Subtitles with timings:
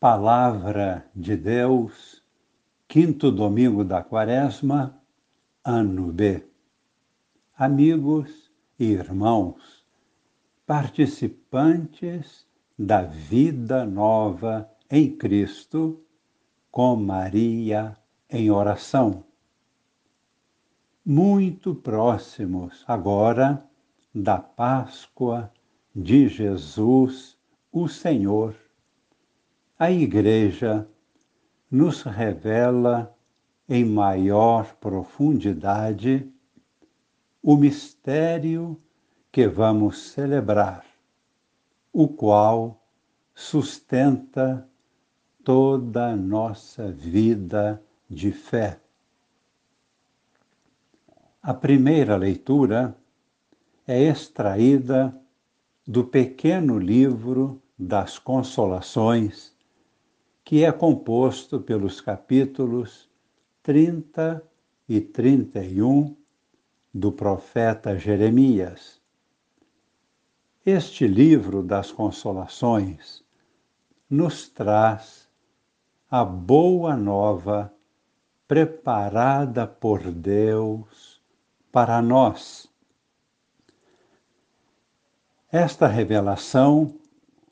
[0.00, 2.24] Palavra de Deus,
[2.88, 4.98] quinto domingo da quaresma,
[5.62, 6.42] ano B.
[7.54, 9.84] Amigos e irmãos,
[10.66, 12.46] participantes
[12.78, 16.02] da vida nova em Cristo,
[16.70, 17.94] com Maria
[18.30, 19.22] em oração.
[21.04, 23.62] Muito próximos agora
[24.14, 25.52] da Páscoa
[25.94, 27.36] de Jesus,
[27.70, 28.56] o Senhor
[29.80, 30.86] a Igreja
[31.70, 33.16] nos revela
[33.66, 36.30] em maior profundidade
[37.42, 38.78] o mistério
[39.32, 40.84] que vamos celebrar,
[41.90, 42.78] o qual
[43.34, 44.68] sustenta
[45.42, 48.78] toda a nossa vida de fé.
[51.42, 52.94] A primeira leitura
[53.86, 55.18] é extraída
[55.86, 59.49] do pequeno livro das Consolações
[60.44, 63.08] que é composto pelos capítulos
[63.62, 64.42] 30
[64.88, 66.16] e 31
[66.92, 69.00] do profeta Jeremias.
[70.64, 73.24] Este livro das Consolações
[74.08, 75.28] nos traz
[76.10, 77.72] a boa nova
[78.48, 81.22] preparada por Deus
[81.70, 82.68] para nós.
[85.52, 86.99] Esta revelação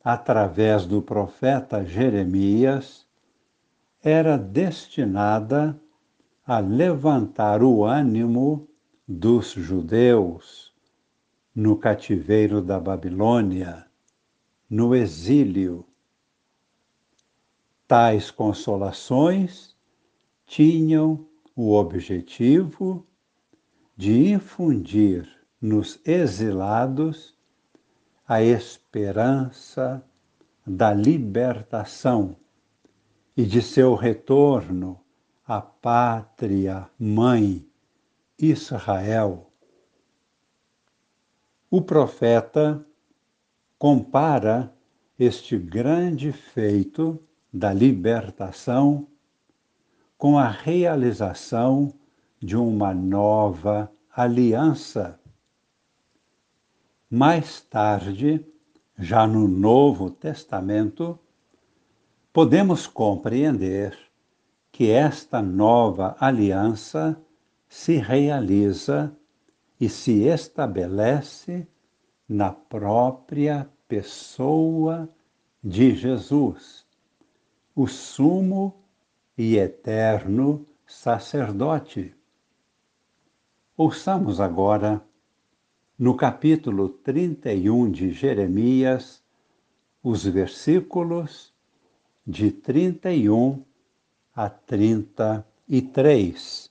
[0.02, 3.06] através do profeta Jeremias,
[4.02, 5.78] era destinada
[6.46, 8.68] a levantar o ânimo
[9.06, 10.72] dos judeus
[11.54, 13.86] no cativeiro da Babilônia,
[14.70, 15.84] no exílio.
[17.86, 19.76] Tais consolações
[20.46, 21.26] tinham
[21.56, 23.06] o objetivo
[23.96, 25.28] de infundir
[25.60, 27.37] nos exilados
[28.28, 30.04] a esperança
[30.66, 32.36] da libertação
[33.34, 35.00] e de seu retorno
[35.46, 37.66] à pátria mãe,
[38.38, 39.50] Israel.
[41.70, 42.84] O profeta
[43.78, 44.74] compara
[45.18, 47.18] este grande feito
[47.50, 49.08] da libertação
[50.18, 51.94] com a realização
[52.38, 55.17] de uma nova aliança
[57.10, 58.44] mais tarde,
[58.98, 61.18] já no Novo Testamento,
[62.32, 63.96] podemos compreender
[64.70, 67.18] que esta nova aliança
[67.68, 69.14] se realiza
[69.80, 71.66] e se estabelece
[72.28, 75.08] na própria pessoa
[75.64, 76.86] de Jesus,
[77.74, 78.74] o sumo
[79.36, 82.14] e eterno sacerdote.
[83.76, 85.02] Ouçamos agora
[85.98, 89.20] no capítulo 31 de Jeremias,
[90.00, 91.52] os versículos
[92.24, 93.64] de 31
[94.32, 96.70] a 33.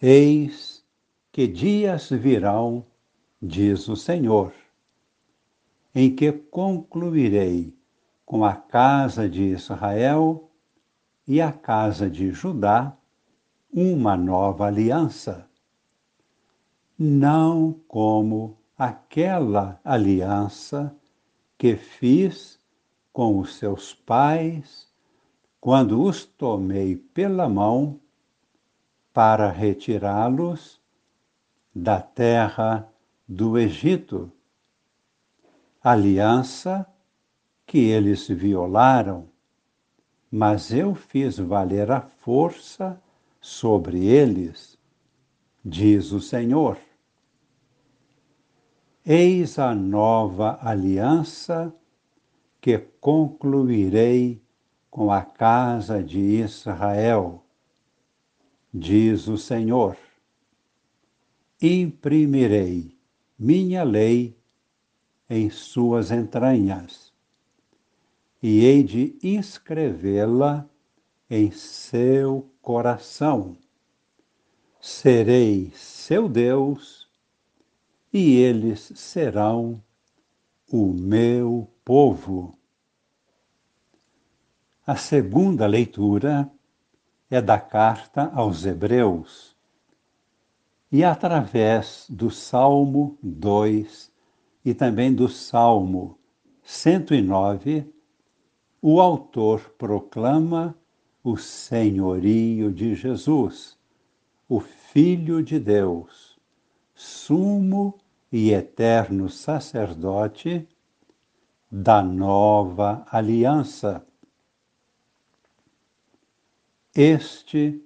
[0.00, 0.82] Eis
[1.30, 2.86] que dias virão,
[3.40, 4.54] diz o Senhor,
[5.94, 7.76] em que concluirei
[8.24, 10.50] com a casa de Israel
[11.28, 12.96] e a casa de Judá
[13.70, 15.51] uma nova aliança
[17.02, 20.94] não como aquela aliança
[21.58, 22.60] que fiz
[23.12, 24.88] com os seus pais
[25.60, 27.98] quando os tomei pela mão
[29.12, 30.80] para retirá-los
[31.74, 32.88] da terra
[33.26, 34.30] do Egito.
[35.82, 36.86] Aliança
[37.66, 39.28] que eles violaram,
[40.30, 43.02] mas eu fiz valer a força
[43.40, 44.78] sobre eles,
[45.64, 46.78] diz o Senhor.
[49.04, 51.74] Eis a nova aliança
[52.60, 54.40] que concluirei
[54.88, 57.44] com a casa de Israel,
[58.72, 59.96] diz o Senhor.
[61.60, 62.96] Imprimirei
[63.36, 64.38] minha lei
[65.28, 67.12] em suas entranhas,
[68.40, 70.64] e hei de inscrevê-la
[71.28, 73.56] em seu coração.
[74.80, 77.01] Serei seu Deus
[78.12, 79.82] e eles serão
[80.70, 82.54] o meu povo.
[84.86, 86.50] A segunda leitura
[87.30, 89.56] é da carta aos Hebreus.
[90.90, 94.12] E através do Salmo 2
[94.64, 96.18] e também do Salmo
[96.62, 97.90] 109,
[98.82, 100.76] o autor proclama
[101.24, 103.78] o senhorio de Jesus,
[104.48, 106.38] o Filho de Deus,
[106.94, 108.01] sumo
[108.32, 110.66] e eterno sacerdote
[111.70, 114.04] da nova aliança.
[116.94, 117.84] Este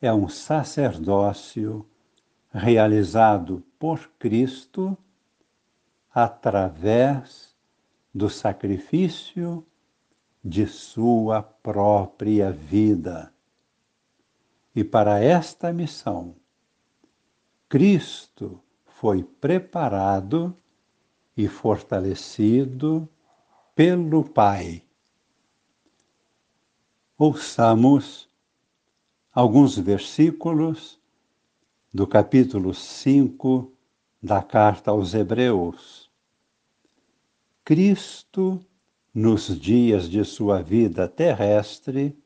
[0.00, 1.86] é um sacerdócio
[2.50, 4.96] realizado por Cristo
[6.14, 7.54] através
[8.14, 9.66] do sacrifício
[10.42, 13.32] de sua própria vida.
[14.74, 16.34] E para esta missão,
[17.68, 18.60] Cristo
[19.02, 20.56] foi preparado
[21.36, 23.08] e fortalecido
[23.74, 24.84] pelo Pai.
[27.18, 28.30] Ouçamos
[29.32, 31.00] alguns versículos
[31.92, 33.72] do capítulo 5
[34.22, 36.08] da carta aos Hebreus.
[37.64, 38.64] Cristo,
[39.12, 42.16] nos dias de sua vida terrestre,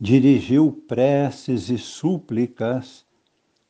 [0.00, 3.06] dirigiu preces e súplicas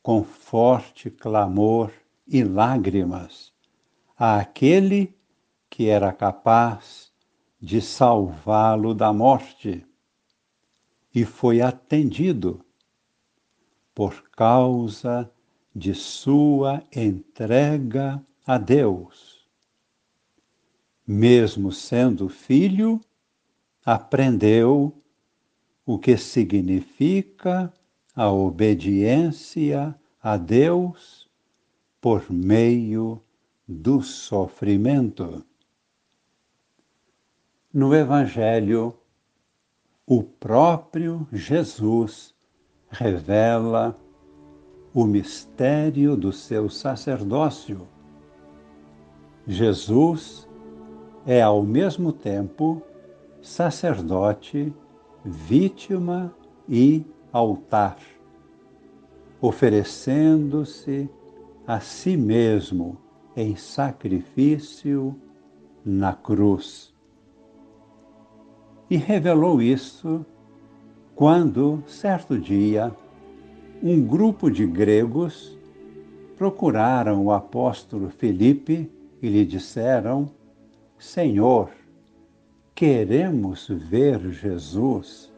[0.03, 1.89] com forte clamor
[2.27, 3.53] e lágrimas
[4.17, 5.17] àquele
[5.69, 7.11] que era capaz
[7.59, 9.85] de salvá-lo da morte.
[11.15, 12.63] E foi atendido
[13.95, 15.31] por causa
[15.73, 19.47] de sua entrega a Deus.
[21.07, 22.99] Mesmo sendo filho,
[23.85, 25.01] aprendeu
[25.85, 27.73] o que significa
[28.15, 31.29] a obediência a Deus
[31.99, 33.21] por meio
[33.67, 35.43] do sofrimento.
[37.73, 38.95] No Evangelho,
[40.05, 42.35] o próprio Jesus
[42.89, 43.97] revela
[44.93, 47.87] o mistério do seu sacerdócio.
[49.47, 50.47] Jesus
[51.25, 52.81] é ao mesmo tempo
[53.41, 54.71] sacerdote
[55.25, 56.33] vítima
[56.69, 57.97] e altar,
[59.41, 61.09] oferecendo-se
[61.67, 62.97] a si mesmo
[63.35, 65.19] em sacrifício
[65.83, 66.93] na cruz.
[68.89, 70.25] E revelou isso
[71.15, 72.95] quando, certo dia,
[73.81, 75.57] um grupo de gregos
[76.37, 78.89] procuraram o apóstolo Filipe
[79.21, 80.29] e lhe disseram:
[80.97, 81.69] Senhor,
[82.75, 85.31] Queremos ver Jesus.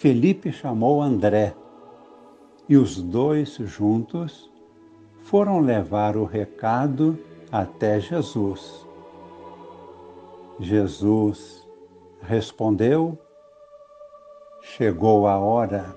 [0.00, 1.54] Felipe chamou André
[2.66, 4.50] e os dois juntos
[5.24, 7.18] foram levar o recado
[7.52, 8.86] até Jesus.
[10.58, 11.68] Jesus
[12.22, 13.18] respondeu:
[14.62, 15.94] Chegou a hora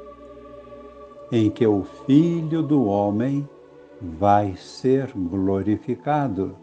[1.31, 3.47] em que o Filho do Homem
[4.01, 6.57] vai ser glorificado.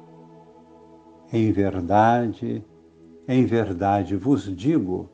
[1.32, 2.62] Em verdade,
[3.26, 5.08] em verdade vos digo: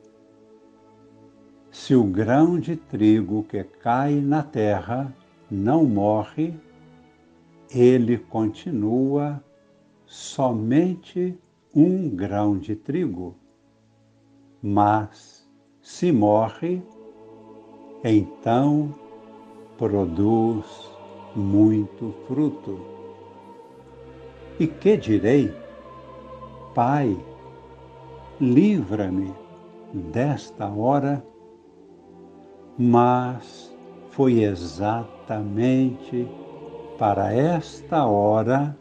[1.77, 5.15] se o grão de trigo que cai na terra
[5.49, 6.55] não morre,
[7.69, 9.41] ele continua
[10.03, 11.37] somente
[11.73, 13.35] um grão de trigo.
[14.61, 15.47] Mas,
[15.79, 16.81] se morre,
[18.03, 18.93] então
[19.77, 20.65] produz
[21.35, 22.81] muito fruto.
[24.59, 25.53] E que direi?
[26.73, 27.15] Pai,
[28.41, 29.31] livra-me
[29.93, 31.23] desta hora,
[32.77, 33.73] mas
[34.11, 36.27] foi exatamente
[36.97, 38.77] para esta hora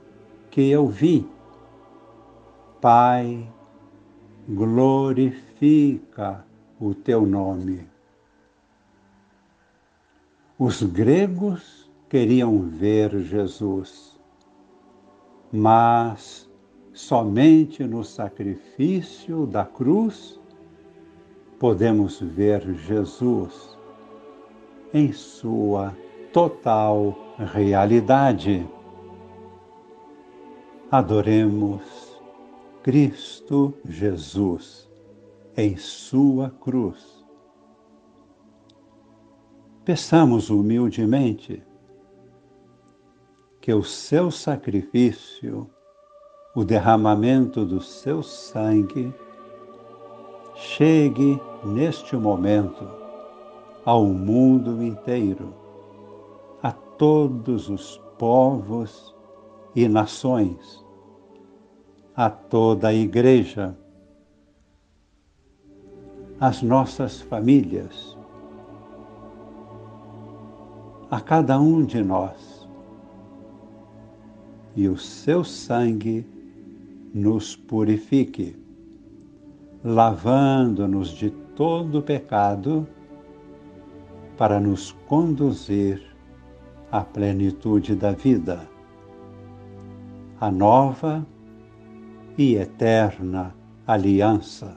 [0.50, 1.28] que eu vim.
[2.80, 3.50] Pai,
[4.48, 6.44] glorifica
[6.80, 7.88] o teu nome.
[10.58, 14.18] Os gregos queriam ver Jesus,
[15.52, 16.46] mas
[16.96, 20.40] Somente no sacrifício da cruz
[21.58, 23.75] podemos ver Jesus
[24.92, 25.96] em sua
[26.32, 28.66] total realidade.
[30.90, 31.82] Adoremos
[32.82, 34.88] Cristo Jesus
[35.56, 37.24] em sua cruz.
[39.84, 41.62] Peçamos humildemente
[43.60, 45.68] que o seu sacrifício
[46.54, 49.12] o derramamento do seu sangue
[50.54, 53.05] chegue neste momento
[53.86, 55.54] ao mundo inteiro,
[56.60, 59.14] a todos os povos
[59.76, 60.84] e nações,
[62.16, 63.78] a toda a Igreja,
[66.40, 68.18] às nossas famílias,
[71.08, 72.68] a cada um de nós.
[74.74, 76.26] E o seu sangue
[77.14, 78.56] nos purifique,
[79.84, 82.84] lavando-nos de todo pecado,
[84.36, 86.02] para nos conduzir
[86.90, 88.68] à plenitude da vida,
[90.40, 91.26] a nova
[92.36, 93.54] e eterna
[93.86, 94.76] aliança.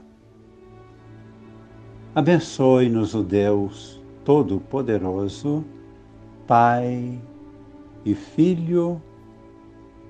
[2.14, 5.64] Abençoe-nos o Deus Todo-Poderoso,
[6.46, 7.20] Pai
[8.04, 9.00] e Filho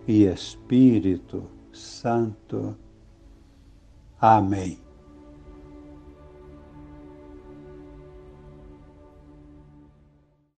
[0.07, 1.43] e Espírito
[1.73, 2.77] Santo.
[4.21, 4.90] Amém.